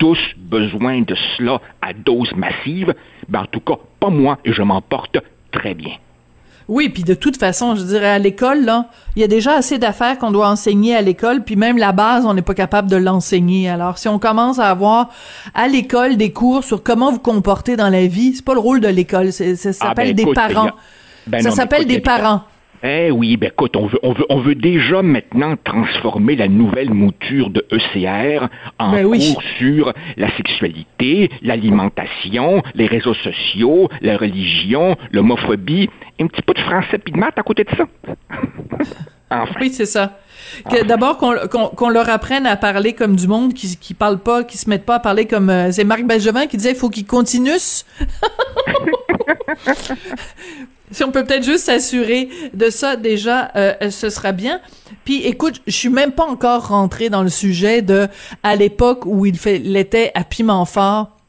tous 0.00 0.18
besoin 0.36 1.02
de 1.02 1.14
cela 1.36 1.60
à 1.80 1.92
dose 1.92 2.32
massive, 2.34 2.94
ben 3.28 3.42
en 3.42 3.46
tout 3.46 3.60
cas, 3.60 3.74
pas 4.00 4.08
moi, 4.10 4.38
et 4.44 4.52
je 4.52 4.62
m'en 4.62 4.80
porte 4.80 5.18
très 5.52 5.74
bien. 5.74 5.92
Oui, 6.68 6.88
puis 6.88 7.02
de 7.02 7.14
toute 7.14 7.36
façon, 7.36 7.74
je 7.74 7.82
dirais 7.82 8.08
à 8.08 8.18
l'école, 8.18 8.64
là, 8.64 8.86
il 9.16 9.20
y 9.20 9.24
a 9.24 9.28
déjà 9.28 9.54
assez 9.54 9.78
d'affaires 9.78 10.18
qu'on 10.18 10.30
doit 10.30 10.48
enseigner 10.48 10.94
à 10.94 11.02
l'école, 11.02 11.42
puis 11.42 11.56
même 11.56 11.76
la 11.76 11.92
base, 11.92 12.24
on 12.24 12.32
n'est 12.32 12.42
pas 12.42 12.54
capable 12.54 12.88
de 12.88 12.96
l'enseigner. 12.96 13.68
Alors, 13.68 13.98
si 13.98 14.08
on 14.08 14.18
commence 14.18 14.58
à 14.58 14.70
avoir 14.70 15.10
à 15.52 15.68
l'école 15.68 16.16
des 16.16 16.32
cours 16.32 16.64
sur 16.64 16.82
comment 16.82 17.10
vous 17.12 17.18
comporter 17.18 17.76
dans 17.76 17.88
la 17.88 18.06
vie, 18.06 18.34
c'est 18.36 18.44
pas 18.44 18.54
le 18.54 18.60
rôle 18.60 18.80
de 18.80 18.88
l'école, 18.88 19.32
ça 19.32 19.44
ah, 19.44 19.72
s'appelle 19.72 20.14
ben, 20.14 20.24
des 20.24 20.32
parents. 20.32 20.70
Ben 21.26 21.42
ça 21.42 21.50
s'appelle 21.50 21.86
des 21.86 22.00
parents. 22.00 22.42
Eh 22.82 23.10
oui, 23.10 23.36
ben 23.36 23.48
écoute, 23.48 23.76
on 23.76 23.86
veut, 23.86 23.98
on 24.02 24.14
veut, 24.14 24.24
on 24.30 24.40
veut 24.40 24.54
déjà 24.54 25.02
maintenant 25.02 25.54
transformer 25.62 26.34
la 26.34 26.48
nouvelle 26.48 26.94
mouture 26.94 27.50
de 27.50 27.66
ECR 27.70 28.48
en 28.78 28.92
ben 28.92 29.04
cours 29.04 29.42
sur 29.58 29.92
la 30.16 30.34
sexualité, 30.36 31.30
l'alimentation, 31.42 32.62
les 32.74 32.86
réseaux 32.86 33.12
sociaux, 33.14 33.90
la 34.00 34.16
religion, 34.16 34.96
l'homophobie, 35.12 35.90
un 36.18 36.26
petit 36.26 36.40
peu 36.40 36.54
de 36.54 36.60
français 36.60 36.96
puis 36.96 37.12
de 37.12 37.18
maths 37.18 37.38
à 37.38 37.42
côté 37.42 37.64
de 37.64 37.70
ça. 37.76 37.84
enfin. 39.30 39.54
Oui, 39.60 39.68
c'est 39.70 39.84
ça. 39.84 40.18
D'abord 40.86 41.18
qu'on 41.18 41.90
leur 41.90 42.08
apprenne 42.08 42.46
à 42.46 42.56
parler 42.56 42.94
comme 42.94 43.14
du 43.14 43.28
monde 43.28 43.52
qui 43.52 43.76
qui 43.76 43.92
parle 43.92 44.20
pas, 44.20 44.42
qui 44.42 44.56
se 44.56 44.70
mettent 44.70 44.86
pas 44.86 44.96
à 44.96 45.00
parler 45.00 45.26
comme 45.26 45.50
euh, 45.50 45.70
c'est 45.70 45.84
Marc 45.84 46.04
Benjamin 46.04 46.46
qui 46.46 46.56
disait 46.56 46.70
il 46.70 46.76
faut 46.76 46.88
qu'ils 46.88 47.06
continuent. 47.06 47.50
Si 50.90 51.04
on 51.04 51.12
peut 51.12 51.24
peut-être 51.24 51.44
juste 51.44 51.66
s'assurer 51.66 52.28
de 52.52 52.70
ça 52.70 52.96
déjà, 52.96 53.52
euh, 53.56 53.90
ce 53.90 54.10
sera 54.10 54.32
bien. 54.32 54.60
Puis 55.04 55.24
écoute, 55.26 55.62
je 55.66 55.72
suis 55.72 55.88
même 55.88 56.12
pas 56.12 56.26
encore 56.26 56.68
rentré 56.68 57.10
dans 57.10 57.22
le 57.22 57.28
sujet 57.28 57.82
de 57.82 58.08
à 58.42 58.56
l'époque 58.56 59.06
où 59.06 59.26
il 59.26 59.38
fait 59.38 59.58
l'était 59.58 60.10
à 60.14 60.24
piment 60.24 60.64
fort 60.64 61.19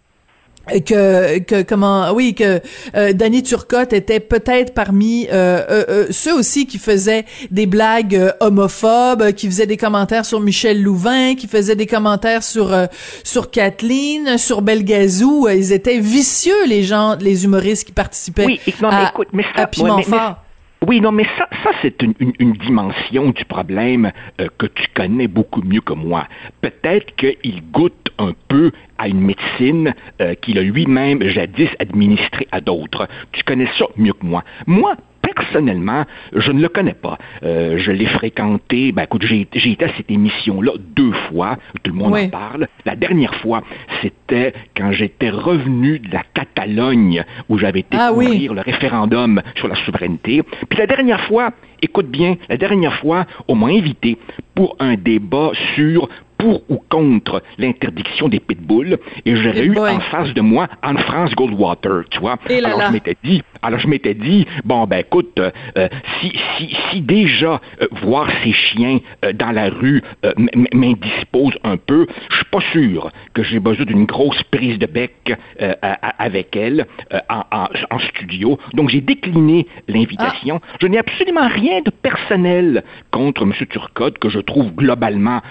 que 0.67 1.39
que 1.39 1.63
comment 1.63 2.11
oui 2.11 2.35
que 2.35 2.61
euh, 2.95 3.13
Danny 3.13 3.43
Turcotte 3.43 3.93
était 3.93 4.19
peut-être 4.19 4.73
parmi 4.73 5.27
euh, 5.27 5.31
euh, 5.69 5.85
euh, 5.89 6.07
ceux 6.11 6.37
aussi 6.37 6.67
qui 6.67 6.77
faisaient 6.77 7.25
des 7.49 7.65
blagues 7.65 8.15
euh, 8.15 8.31
homophobes, 8.39 9.31
qui 9.33 9.47
faisaient 9.47 9.65
des 9.65 9.77
commentaires 9.77 10.25
sur 10.25 10.39
Michel 10.39 10.81
Louvain, 10.81 11.35
qui 11.35 11.47
faisaient 11.47 11.75
des 11.75 11.87
commentaires 11.87 12.43
sur 12.43 12.75
sur 13.23 13.49
Kathleen, 13.49 14.37
sur 14.37 14.61
Belgazou, 14.61 15.47
ils 15.49 15.73
étaient 15.73 15.99
vicieux 15.99 16.65
les 16.67 16.83
gens, 16.83 17.15
les 17.19 17.43
humoristes 17.43 17.85
qui 17.85 17.91
participaient 17.91 18.45
oui, 18.45 18.59
non, 18.81 18.89
mais 18.91 19.09
écoute, 19.09 19.27
mais 19.33 19.43
ça, 19.55 20.43
oui, 20.87 20.99
non, 20.99 21.11
mais 21.11 21.25
ça, 21.37 21.47
ça 21.63 21.69
c'est 21.83 22.01
une, 22.01 22.53
dimension 22.53 23.29
du 23.29 23.45
problème 23.45 24.11
euh, 24.39 24.47
que 24.57 24.65
tu 24.65 24.87
connais 24.95 25.27
beaucoup 25.27 25.61
mieux 25.61 25.81
que 25.81 25.93
moi. 25.93 26.27
Peut-être 26.61 27.15
qu'il 27.15 27.61
goûte 27.71 28.09
un 28.17 28.33
peu 28.47 28.71
à 28.97 29.07
une 29.07 29.21
médecine 29.21 29.93
euh, 30.21 30.33
qu'il 30.33 30.57
a 30.57 30.63
lui-même 30.63 31.21
jadis 31.27 31.69
administrée 31.77 32.47
à 32.51 32.61
d'autres. 32.61 33.07
Tu 33.31 33.43
connais 33.43 33.67
ça 33.77 33.85
mieux 33.95 34.13
que 34.13 34.25
moi. 34.25 34.43
Moi, 34.65 34.95
personnellement, 35.35 36.05
je 36.33 36.51
ne 36.51 36.61
le 36.61 36.69
connais 36.69 36.93
pas. 36.93 37.17
Euh, 37.43 37.77
je 37.77 37.91
l'ai 37.91 38.05
fréquenté, 38.05 38.91
ben 38.91 39.03
écoute, 39.03 39.25
j'ai, 39.25 39.41
été 39.41 39.85
à 39.85 39.93
cette 39.95 40.09
émission-là 40.09 40.73
deux 40.95 41.11
fois, 41.29 41.57
tout 41.83 41.91
le 41.91 41.97
monde 41.97 42.15
en 42.15 42.29
parle. 42.29 42.67
La 42.85 42.95
dernière 42.95 43.35
fois, 43.35 43.63
c'était 44.01 44.53
quand 44.75 44.91
j'étais 44.91 45.29
revenu 45.29 45.99
de 45.99 46.11
la 46.11 46.23
Catalogne, 46.33 47.23
où 47.49 47.57
j'avais 47.57 47.79
été 47.79 47.97
ah, 47.99 48.09
couvrir 48.09 48.53
le 48.53 48.61
référendum 48.61 49.41
sur 49.55 49.67
la 49.67 49.75
souveraineté. 49.75 50.41
Puis 50.69 50.79
la 50.79 50.87
dernière 50.87 51.21
fois, 51.21 51.51
écoute 51.81 52.07
bien, 52.07 52.35
la 52.49 52.57
dernière 52.57 52.95
fois, 52.95 53.25
on 53.47 53.55
m'a 53.55 53.67
invité 53.67 54.17
pour 54.55 54.75
un 54.79 54.95
débat 54.95 55.51
sur 55.75 56.09
pour 56.41 56.63
ou 56.69 56.81
contre 56.89 57.43
l'interdiction 57.59 58.27
des 58.27 58.39
pitbulls 58.39 58.97
et 59.25 59.35
j'aurais 59.35 59.65
eu 59.65 59.77
en 59.77 59.99
face 59.99 60.33
de 60.33 60.41
moi 60.41 60.67
Anne-France 60.81 61.35
Goldwater, 61.35 62.03
tu 62.09 62.19
vois. 62.19 62.37
alors 62.49 62.81
je 62.87 62.91
m'étais 62.91 63.17
dit, 63.23 63.43
alors 63.61 63.79
je 63.79 63.87
m'étais 63.87 64.15
dit, 64.15 64.47
bon 64.65 64.87
ben 64.87 64.97
écoute, 64.97 65.37
euh, 65.37 65.51
euh, 65.77 65.87
si, 66.19 66.33
si, 66.57 66.75
si 66.89 67.01
déjà 67.01 67.61
euh, 67.81 67.87
voir 68.01 68.27
ces 68.43 68.53
chiens 68.53 68.99
dans 69.35 69.51
la 69.51 69.69
rue 69.69 70.01
m'indispose 70.73 71.53
un 71.63 71.77
peu, 71.77 72.07
je 72.29 72.35
suis 72.37 72.45
pas 72.45 72.61
sûr 72.71 73.11
que 73.33 73.43
j'ai 73.43 73.59
besoin 73.59 73.85
d'une 73.85 74.05
grosse 74.05 74.41
prise 74.43 74.79
de 74.79 74.87
bec 74.87 75.33
avec 75.91 76.55
elle 76.55 76.87
en, 77.29 77.43
en, 77.51 77.67
en, 77.91 77.99
studio. 77.99 78.57
Donc 78.73 78.89
j'ai 78.89 79.01
décliné 79.01 79.67
l'invitation. 79.87 80.59
Ah. 80.63 80.77
Je 80.81 80.87
n'ai 80.87 80.97
absolument 80.97 81.47
rien 81.47 81.81
de 81.81 81.91
personnel 81.91 82.83
contre 83.11 83.43
M. 83.43 83.53
Turcotte 83.69 84.17
que 84.17 84.29
je 84.29 84.39
trouve 84.39 84.73
globalement 84.73 85.41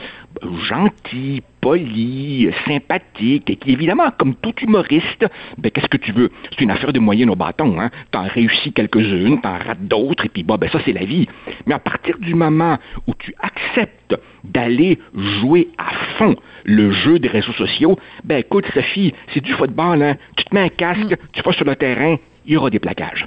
gentil, 0.68 1.42
poli, 1.61 2.50
sympathique, 2.66 3.50
et 3.50 3.56
qui, 3.56 3.73
évidemment, 3.73 4.11
comme 4.18 4.35
tout 4.35 4.54
humoriste, 4.62 5.26
ben, 5.59 5.70
qu'est-ce 5.70 5.88
que 5.88 5.97
tu 5.97 6.12
veux? 6.12 6.30
C'est 6.50 6.61
une 6.62 6.70
affaire 6.70 6.92
de 6.92 6.99
moyenne 6.99 7.30
au 7.30 7.37
bâton, 7.37 7.80
hein? 7.80 7.90
T'en 8.11 8.26
réussis 8.26 8.73
quelques-unes, 8.73 9.40
t'en 9.40 9.59
rates 9.59 9.87
d'autres, 9.87 10.26
et 10.26 10.28
puis, 10.28 10.42
bah, 10.42 10.56
ben, 10.56 10.70
ça, 10.70 10.80
c'est 10.85 10.92
la 10.92 11.04
vie. 11.04 11.28
Mais 11.66 11.75
à 11.75 11.78
partir 11.78 12.18
du 12.18 12.35
moment 12.35 12.78
où 13.06 13.14
tu 13.18 13.35
acceptes 13.40 14.16
d'aller 14.44 14.99
jouer 15.14 15.68
à 15.78 15.92
fond 16.18 16.37
le 16.64 16.90
jeu 16.90 17.18
des 17.18 17.28
réseaux 17.28 17.52
sociaux, 17.52 17.99
ben, 18.25 18.38
écoute, 18.38 18.66
Sophie, 18.73 19.14
c'est 19.32 19.42
du 19.42 19.52
football, 19.52 20.02
hein? 20.02 20.16
Tu 20.37 20.44
te 20.44 20.54
mets 20.54 20.62
un 20.62 20.68
casque, 20.68 21.12
mm. 21.12 21.16
tu 21.32 21.42
vas 21.42 21.52
sur 21.52 21.64
le 21.64 21.76
terrain, 21.76 22.16
il 22.47 22.52
y 22.52 22.56
aura 22.56 22.70
des 22.70 22.78
plaquages. 22.78 23.26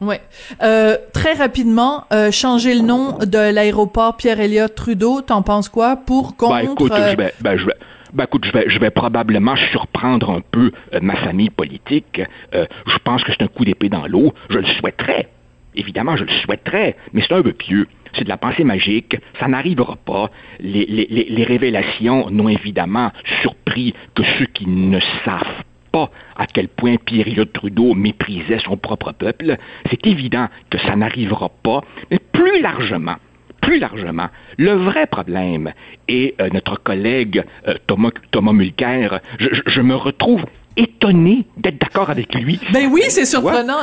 Ouais. 0.00 0.20
Euh, 0.62 0.96
très 1.12 1.32
rapidement, 1.32 2.04
euh, 2.12 2.30
changer 2.30 2.74
le 2.74 2.82
nom 2.82 3.18
de 3.18 3.52
l'aéroport 3.52 4.16
Pierre 4.16 4.40
Elliott 4.40 4.74
Trudeau, 4.74 5.22
t'en 5.22 5.42
penses 5.42 5.68
quoi 5.68 5.96
pour 5.96 6.36
contre 6.36 6.62
Ben 6.62 6.72
écoute, 6.72 6.92
euh, 6.92 7.12
je 7.12 7.16
vais, 7.16 7.32
ben, 7.40 7.56
je 7.56 7.66
vais, 7.66 7.74
ben, 8.12 8.24
écoute, 8.24 8.44
je 8.44 8.52
vais, 8.52 8.68
je 8.68 8.78
vais 8.78 8.90
probablement 8.90 9.56
surprendre 9.72 10.30
un 10.30 10.42
peu 10.50 10.70
ma 11.00 11.16
famille 11.16 11.50
politique. 11.50 12.20
Je 12.52 12.98
pense 13.04 13.24
que 13.24 13.32
c'est 13.32 13.42
un 13.42 13.48
coup 13.48 13.64
d'épée 13.64 13.88
dans 13.88 14.06
l'eau. 14.06 14.34
Je 14.50 14.58
le 14.58 14.66
souhaiterais. 14.66 15.28
Évidemment, 15.74 16.16
je 16.16 16.24
le 16.24 16.32
souhaiterais, 16.44 16.96
mais 17.12 17.22
c'est 17.26 17.34
un 17.34 17.42
peu 17.42 17.52
pieux. 17.52 17.86
C'est 18.16 18.24
de 18.24 18.28
la 18.28 18.38
pensée 18.38 18.64
magique. 18.64 19.16
Ça 19.38 19.48
n'arrivera 19.48 19.96
pas. 19.96 20.30
Les, 20.58 20.86
les, 20.86 21.06
les, 21.10 21.26
les 21.28 21.44
révélations 21.44 22.30
n'ont 22.30 22.48
évidemment 22.48 23.12
surpris 23.42 23.94
que 24.14 24.22
ceux 24.38 24.46
qui 24.46 24.66
ne 24.66 25.00
savent 25.24 25.64
pas 25.92 26.10
à 26.38 26.46
quel 26.46 26.68
point 26.68 26.96
Pierre 26.96 27.44
Trudeau 27.52 27.94
méprisait 27.94 28.58
son 28.58 28.76
propre 28.76 29.12
peuple. 29.12 29.56
C'est 29.90 30.06
évident 30.06 30.48
que 30.70 30.78
ça 30.78 30.96
n'arrivera 30.96 31.48
pas. 31.62 31.80
Mais 32.10 32.18
plus 32.18 32.60
largement, 32.60 33.16
plus 33.60 33.78
largement, 33.78 34.28
le 34.58 34.72
vrai 34.72 35.06
problème, 35.06 35.72
et 36.08 36.34
euh, 36.40 36.48
notre 36.52 36.82
collègue 36.82 37.42
euh, 37.68 37.74
Thomas, 37.86 38.10
Thomas 38.30 38.52
Mulcair, 38.52 39.20
je, 39.38 39.48
je- 39.52 39.62
je 39.66 39.80
me 39.80 39.94
retrouve 39.94 40.44
étonné 40.76 41.46
d'être 41.56 41.80
d'accord 41.80 42.10
avec 42.10 42.34
lui. 42.34 42.60
Ben 42.72 42.86
oui, 42.92 43.02
c'est 43.08 43.24
surprenant. 43.24 43.78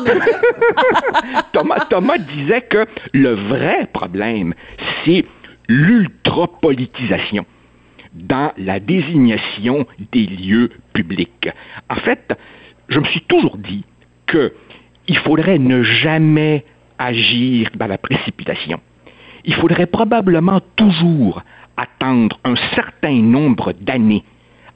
Thomas, 1.51 1.79
Thomas 1.89 2.17
disait 2.19 2.61
que 2.61 2.85
le 3.13 3.33
vrai 3.33 3.87
problème, 3.91 4.53
c'est 5.03 5.25
l'ultra-politisation 5.67 7.45
dans 8.13 8.51
la 8.57 8.79
désignation 8.79 9.85
des 10.11 10.25
lieux 10.25 10.69
publics. 10.93 11.49
En 11.89 11.95
fait, 11.95 12.37
je 12.89 12.99
me 12.99 13.05
suis 13.05 13.21
toujours 13.21 13.57
dit 13.57 13.83
qu'il 14.27 15.17
faudrait 15.19 15.59
ne 15.59 15.83
jamais 15.83 16.65
agir 16.99 17.69
dans 17.75 17.87
la 17.87 17.97
précipitation. 17.97 18.79
Il 19.45 19.55
faudrait 19.55 19.87
probablement 19.87 20.61
toujours 20.75 21.43
attendre 21.75 22.39
un 22.43 22.55
certain 22.75 23.19
nombre 23.21 23.73
d'années 23.73 24.23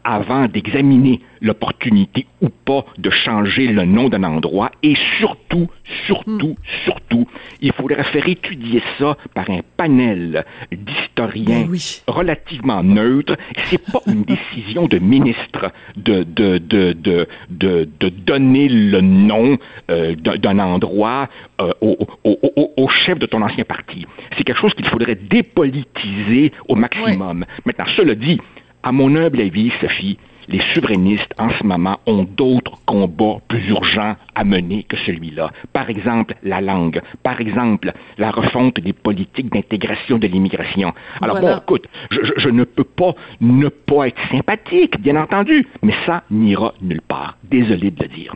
avant 0.10 0.48
d'examiner 0.48 1.20
l'opportunité 1.42 2.26
ou 2.42 2.48
pas 2.50 2.86
de 2.98 3.10
changer 3.10 3.68
le 3.68 3.84
nom 3.84 4.08
d'un 4.08 4.24
endroit 4.24 4.72
et 4.82 4.96
surtout, 5.20 5.68
surtout, 6.06 6.56
surtout, 6.86 7.28
il 7.62 7.74
faudrait 7.74 8.04
faire 8.06 8.28
étudier 8.28 8.82
ça 8.98 9.18
par 9.36 9.50
un 9.50 9.60
panel 9.76 10.46
d'historiens 10.72 11.64
Ben 11.64 11.68
oui. 11.70 12.02
relativement 12.08 12.82
neutres. 12.84 13.36
C'est 13.66 13.84
pas 13.92 14.00
une 14.08 14.24
décision 14.36 14.88
de 14.88 14.98
ministre 14.98 15.72
de, 15.98 16.24
de, 16.24 16.58
de, 16.58 16.94
de, 16.94 17.28
de, 17.50 18.10
donner 18.10 18.70
le 18.70 19.02
nom 19.02 19.58
euh, 19.92 20.16
d'un 20.16 20.60
endroit 20.60 21.28
euh, 21.60 21.72
au, 21.82 21.98
au- 22.24 22.40
au- 22.56 22.72
au 22.78 22.88
chef 22.88 23.20
de 23.20 23.26
ton 23.26 23.42
ancien 23.42 23.66
parti. 23.66 24.06
C'est 24.38 24.44
quelque 24.46 24.60
chose 24.60 24.74
qu'il 24.74 24.88
faudrait 24.88 25.16
dépolitiser 25.16 26.52
au 26.70 26.76
maximum. 26.76 27.46
Maintenant, 27.66 27.86
cela 27.96 28.16
dit, 28.16 28.40
à 28.88 28.92
mon 28.94 29.14
humble 29.18 29.42
avis, 29.42 29.72
Sophie, 29.82 30.18
les 30.48 30.62
souverainistes, 30.74 31.34
en 31.38 31.50
ce 31.50 31.64
moment, 31.66 32.00
ont 32.06 32.24
d'autres 32.24 32.78
combats 32.86 33.40
plus 33.50 33.68
urgents 33.70 34.16
à 34.34 34.46
mener 34.46 34.84
que 34.84 34.96
celui-là. 35.06 35.52
Par 35.74 35.90
exemple, 35.90 36.36
la 36.42 36.62
langue. 36.62 37.02
Par 37.22 37.42
exemple, 37.42 37.92
la 38.18 38.32
refonte 38.32 38.80
des 38.80 38.94
politiques 38.94 39.52
d'intégration 39.52 40.18
de 40.18 40.28
l'immigration. 40.28 40.94
Alors 41.22 41.38
Voilà. 41.40 41.56
bon, 41.58 41.62
écoute, 41.64 41.86
je, 42.12 42.20
je- 42.24 42.34
je 42.38 42.50
ne 42.50 42.64
peux 42.64 42.86
pas 42.86 43.14
ne 43.42 43.68
pas 43.68 44.08
être 44.08 44.22
sympathique, 44.32 45.02
bien 45.02 45.18
entendu, 45.18 45.68
mais 45.84 45.94
ça 46.06 46.24
n'ira 46.32 46.74
nulle 46.82 47.02
part. 47.02 47.38
Désolé 47.44 47.92
de 47.92 48.04
le 48.04 48.08
dire. 48.10 48.34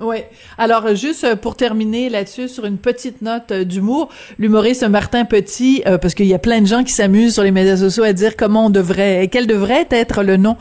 Oui. 0.00 0.16
Alors, 0.58 0.86
euh, 0.86 0.94
juste 0.96 1.22
euh, 1.24 1.36
pour 1.36 1.56
terminer 1.56 2.08
là-dessus, 2.08 2.48
sur 2.48 2.64
une 2.64 2.78
petite 2.78 3.22
note 3.22 3.52
euh, 3.52 3.64
d'humour, 3.64 4.08
l'humoriste 4.38 4.82
Martin 4.88 5.24
Petit, 5.24 5.82
parce 6.02 6.14
qu'il 6.14 6.26
y 6.26 6.34
a 6.34 6.38
plein 6.38 6.60
de 6.60 6.66
gens 6.66 6.82
qui 6.82 6.92
s'amusent 6.92 7.34
sur 7.34 7.44
les 7.44 7.52
médias 7.52 7.76
sociaux 7.76 8.02
à 8.02 8.12
dire 8.12 8.36
comment 8.36 8.66
on 8.66 8.70
devrait, 8.70 9.28
quel 9.30 9.46
devrait 9.46 9.86
être 9.90 10.22
le 10.24 10.36
nom 10.36 10.56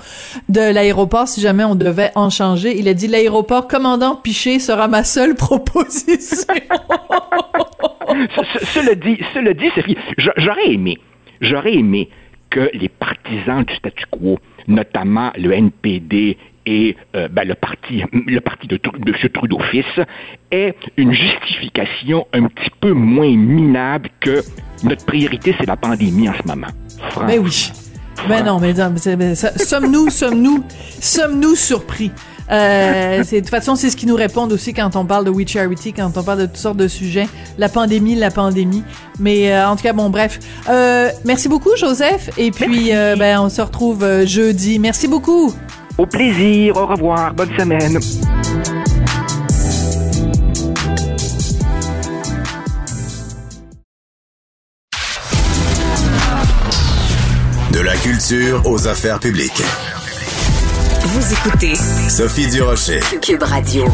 de 0.50 0.60
l'aéroport 0.62 1.28
si 1.28 1.42
jamais 1.42 1.64
on 1.64 1.76
devait 1.76 2.12
en 2.16 2.30
changer. 2.30 2.78
Il 2.78 2.88
a 2.88 2.94
dit 2.94 3.08
l'aéroport 3.08 3.68
commandant 3.68 4.16
Piché 4.16 4.60
sera 4.60 4.88
ma 4.88 5.04
seule 5.04 5.34
proposition. 5.36 6.54
Ce- 8.36 8.60
ce- 8.60 8.66
cela 8.66 8.94
dit, 8.96 9.18
dit, 9.88 9.98
j'aurais 10.38 10.72
aimé, 10.72 10.98
j'aurais 11.42 11.74
aimé 11.74 12.10
que 12.52 12.70
les 12.74 12.90
partisans 12.90 13.64
du 13.64 13.74
statu 13.76 14.06
quo, 14.12 14.38
notamment 14.68 15.32
le 15.36 15.52
NPD 15.54 16.38
et 16.66 16.96
euh, 17.16 17.28
ben, 17.28 17.48
le 17.48 17.56
parti, 17.56 18.04
le 18.12 18.40
parti 18.40 18.68
de, 18.68 18.78
de 18.78 19.12
M. 19.12 19.30
Trudeau 19.34 19.60
fils, 19.72 19.86
aient 20.52 20.76
une 20.98 21.14
justification 21.14 22.28
un 22.34 22.48
petit 22.48 22.70
peu 22.80 22.94
moins 22.94 23.36
minable 23.36 24.10
que 24.20 24.42
notre 24.84 25.06
priorité, 25.06 25.56
c'est 25.60 25.68
la 25.68 25.78
pandémie 25.78 26.30
en 26.30 26.34
ce 26.34 26.48
moment. 26.48 26.68
Franchement. 27.10 27.28
ben 27.28 27.40
oui. 27.40 27.72
Ben 28.28 28.46
non, 28.46 28.60
mais 28.60 28.74
sommes-nous, 29.36 30.10
sommes-nous, 30.10 30.64
sommes-nous 31.00 31.56
surpris? 31.56 32.12
Euh, 32.52 33.24
de 33.24 33.40
toute 33.40 33.50
façon, 33.50 33.76
c'est 33.76 33.90
ce 33.90 33.98
qu'ils 33.98 34.10
nous 34.10 34.16
répondent 34.16 34.52
aussi 34.52 34.74
quand 34.74 34.96
on 34.96 35.06
parle 35.06 35.26
de 35.26 35.30
We 35.30 35.48
Charity, 35.48 35.94
quand 35.94 36.12
on 36.16 36.24
parle 36.24 36.40
de 36.42 36.46
toutes 36.46 36.58
sortes 36.58 36.78
de 36.78 36.88
sujets. 36.88 37.28
La 37.58 37.70
pandémie, 37.70 38.16
la 38.16 38.32
pandémie. 38.32 38.84
Mais 39.20 39.52
euh, 39.52 39.68
en 39.68 39.76
tout 39.76 39.84
cas, 39.84 39.94
bon, 39.94 40.10
bref. 40.10 40.40
Euh, 40.70 41.10
merci 41.26 41.48
beaucoup, 41.50 41.76
Joseph. 41.76 42.30
Et 42.38 42.52
puis, 42.52 42.92
ben, 42.92 43.40
on 43.40 43.50
se 43.50 43.62
retrouve 43.62 44.26
jeudi. 44.26 44.80
Merci 44.80 45.08
beaucoup. 45.08 45.54
Au 45.98 46.08
plaisir, 46.08 46.76
au 46.76 46.88
revoir, 46.88 47.34
bonne 47.36 47.56
semaine. 47.58 48.00
De 57.72 57.80
la 57.80 57.96
culture 57.98 58.62
aux 58.66 58.88
affaires 58.88 59.20
publiques. 59.20 59.62
Vous 61.06 61.34
écoutez 61.34 61.76
Sophie 62.10 62.48
Durocher. 62.48 63.00
Cube 63.22 63.44
Radio. 63.44 63.86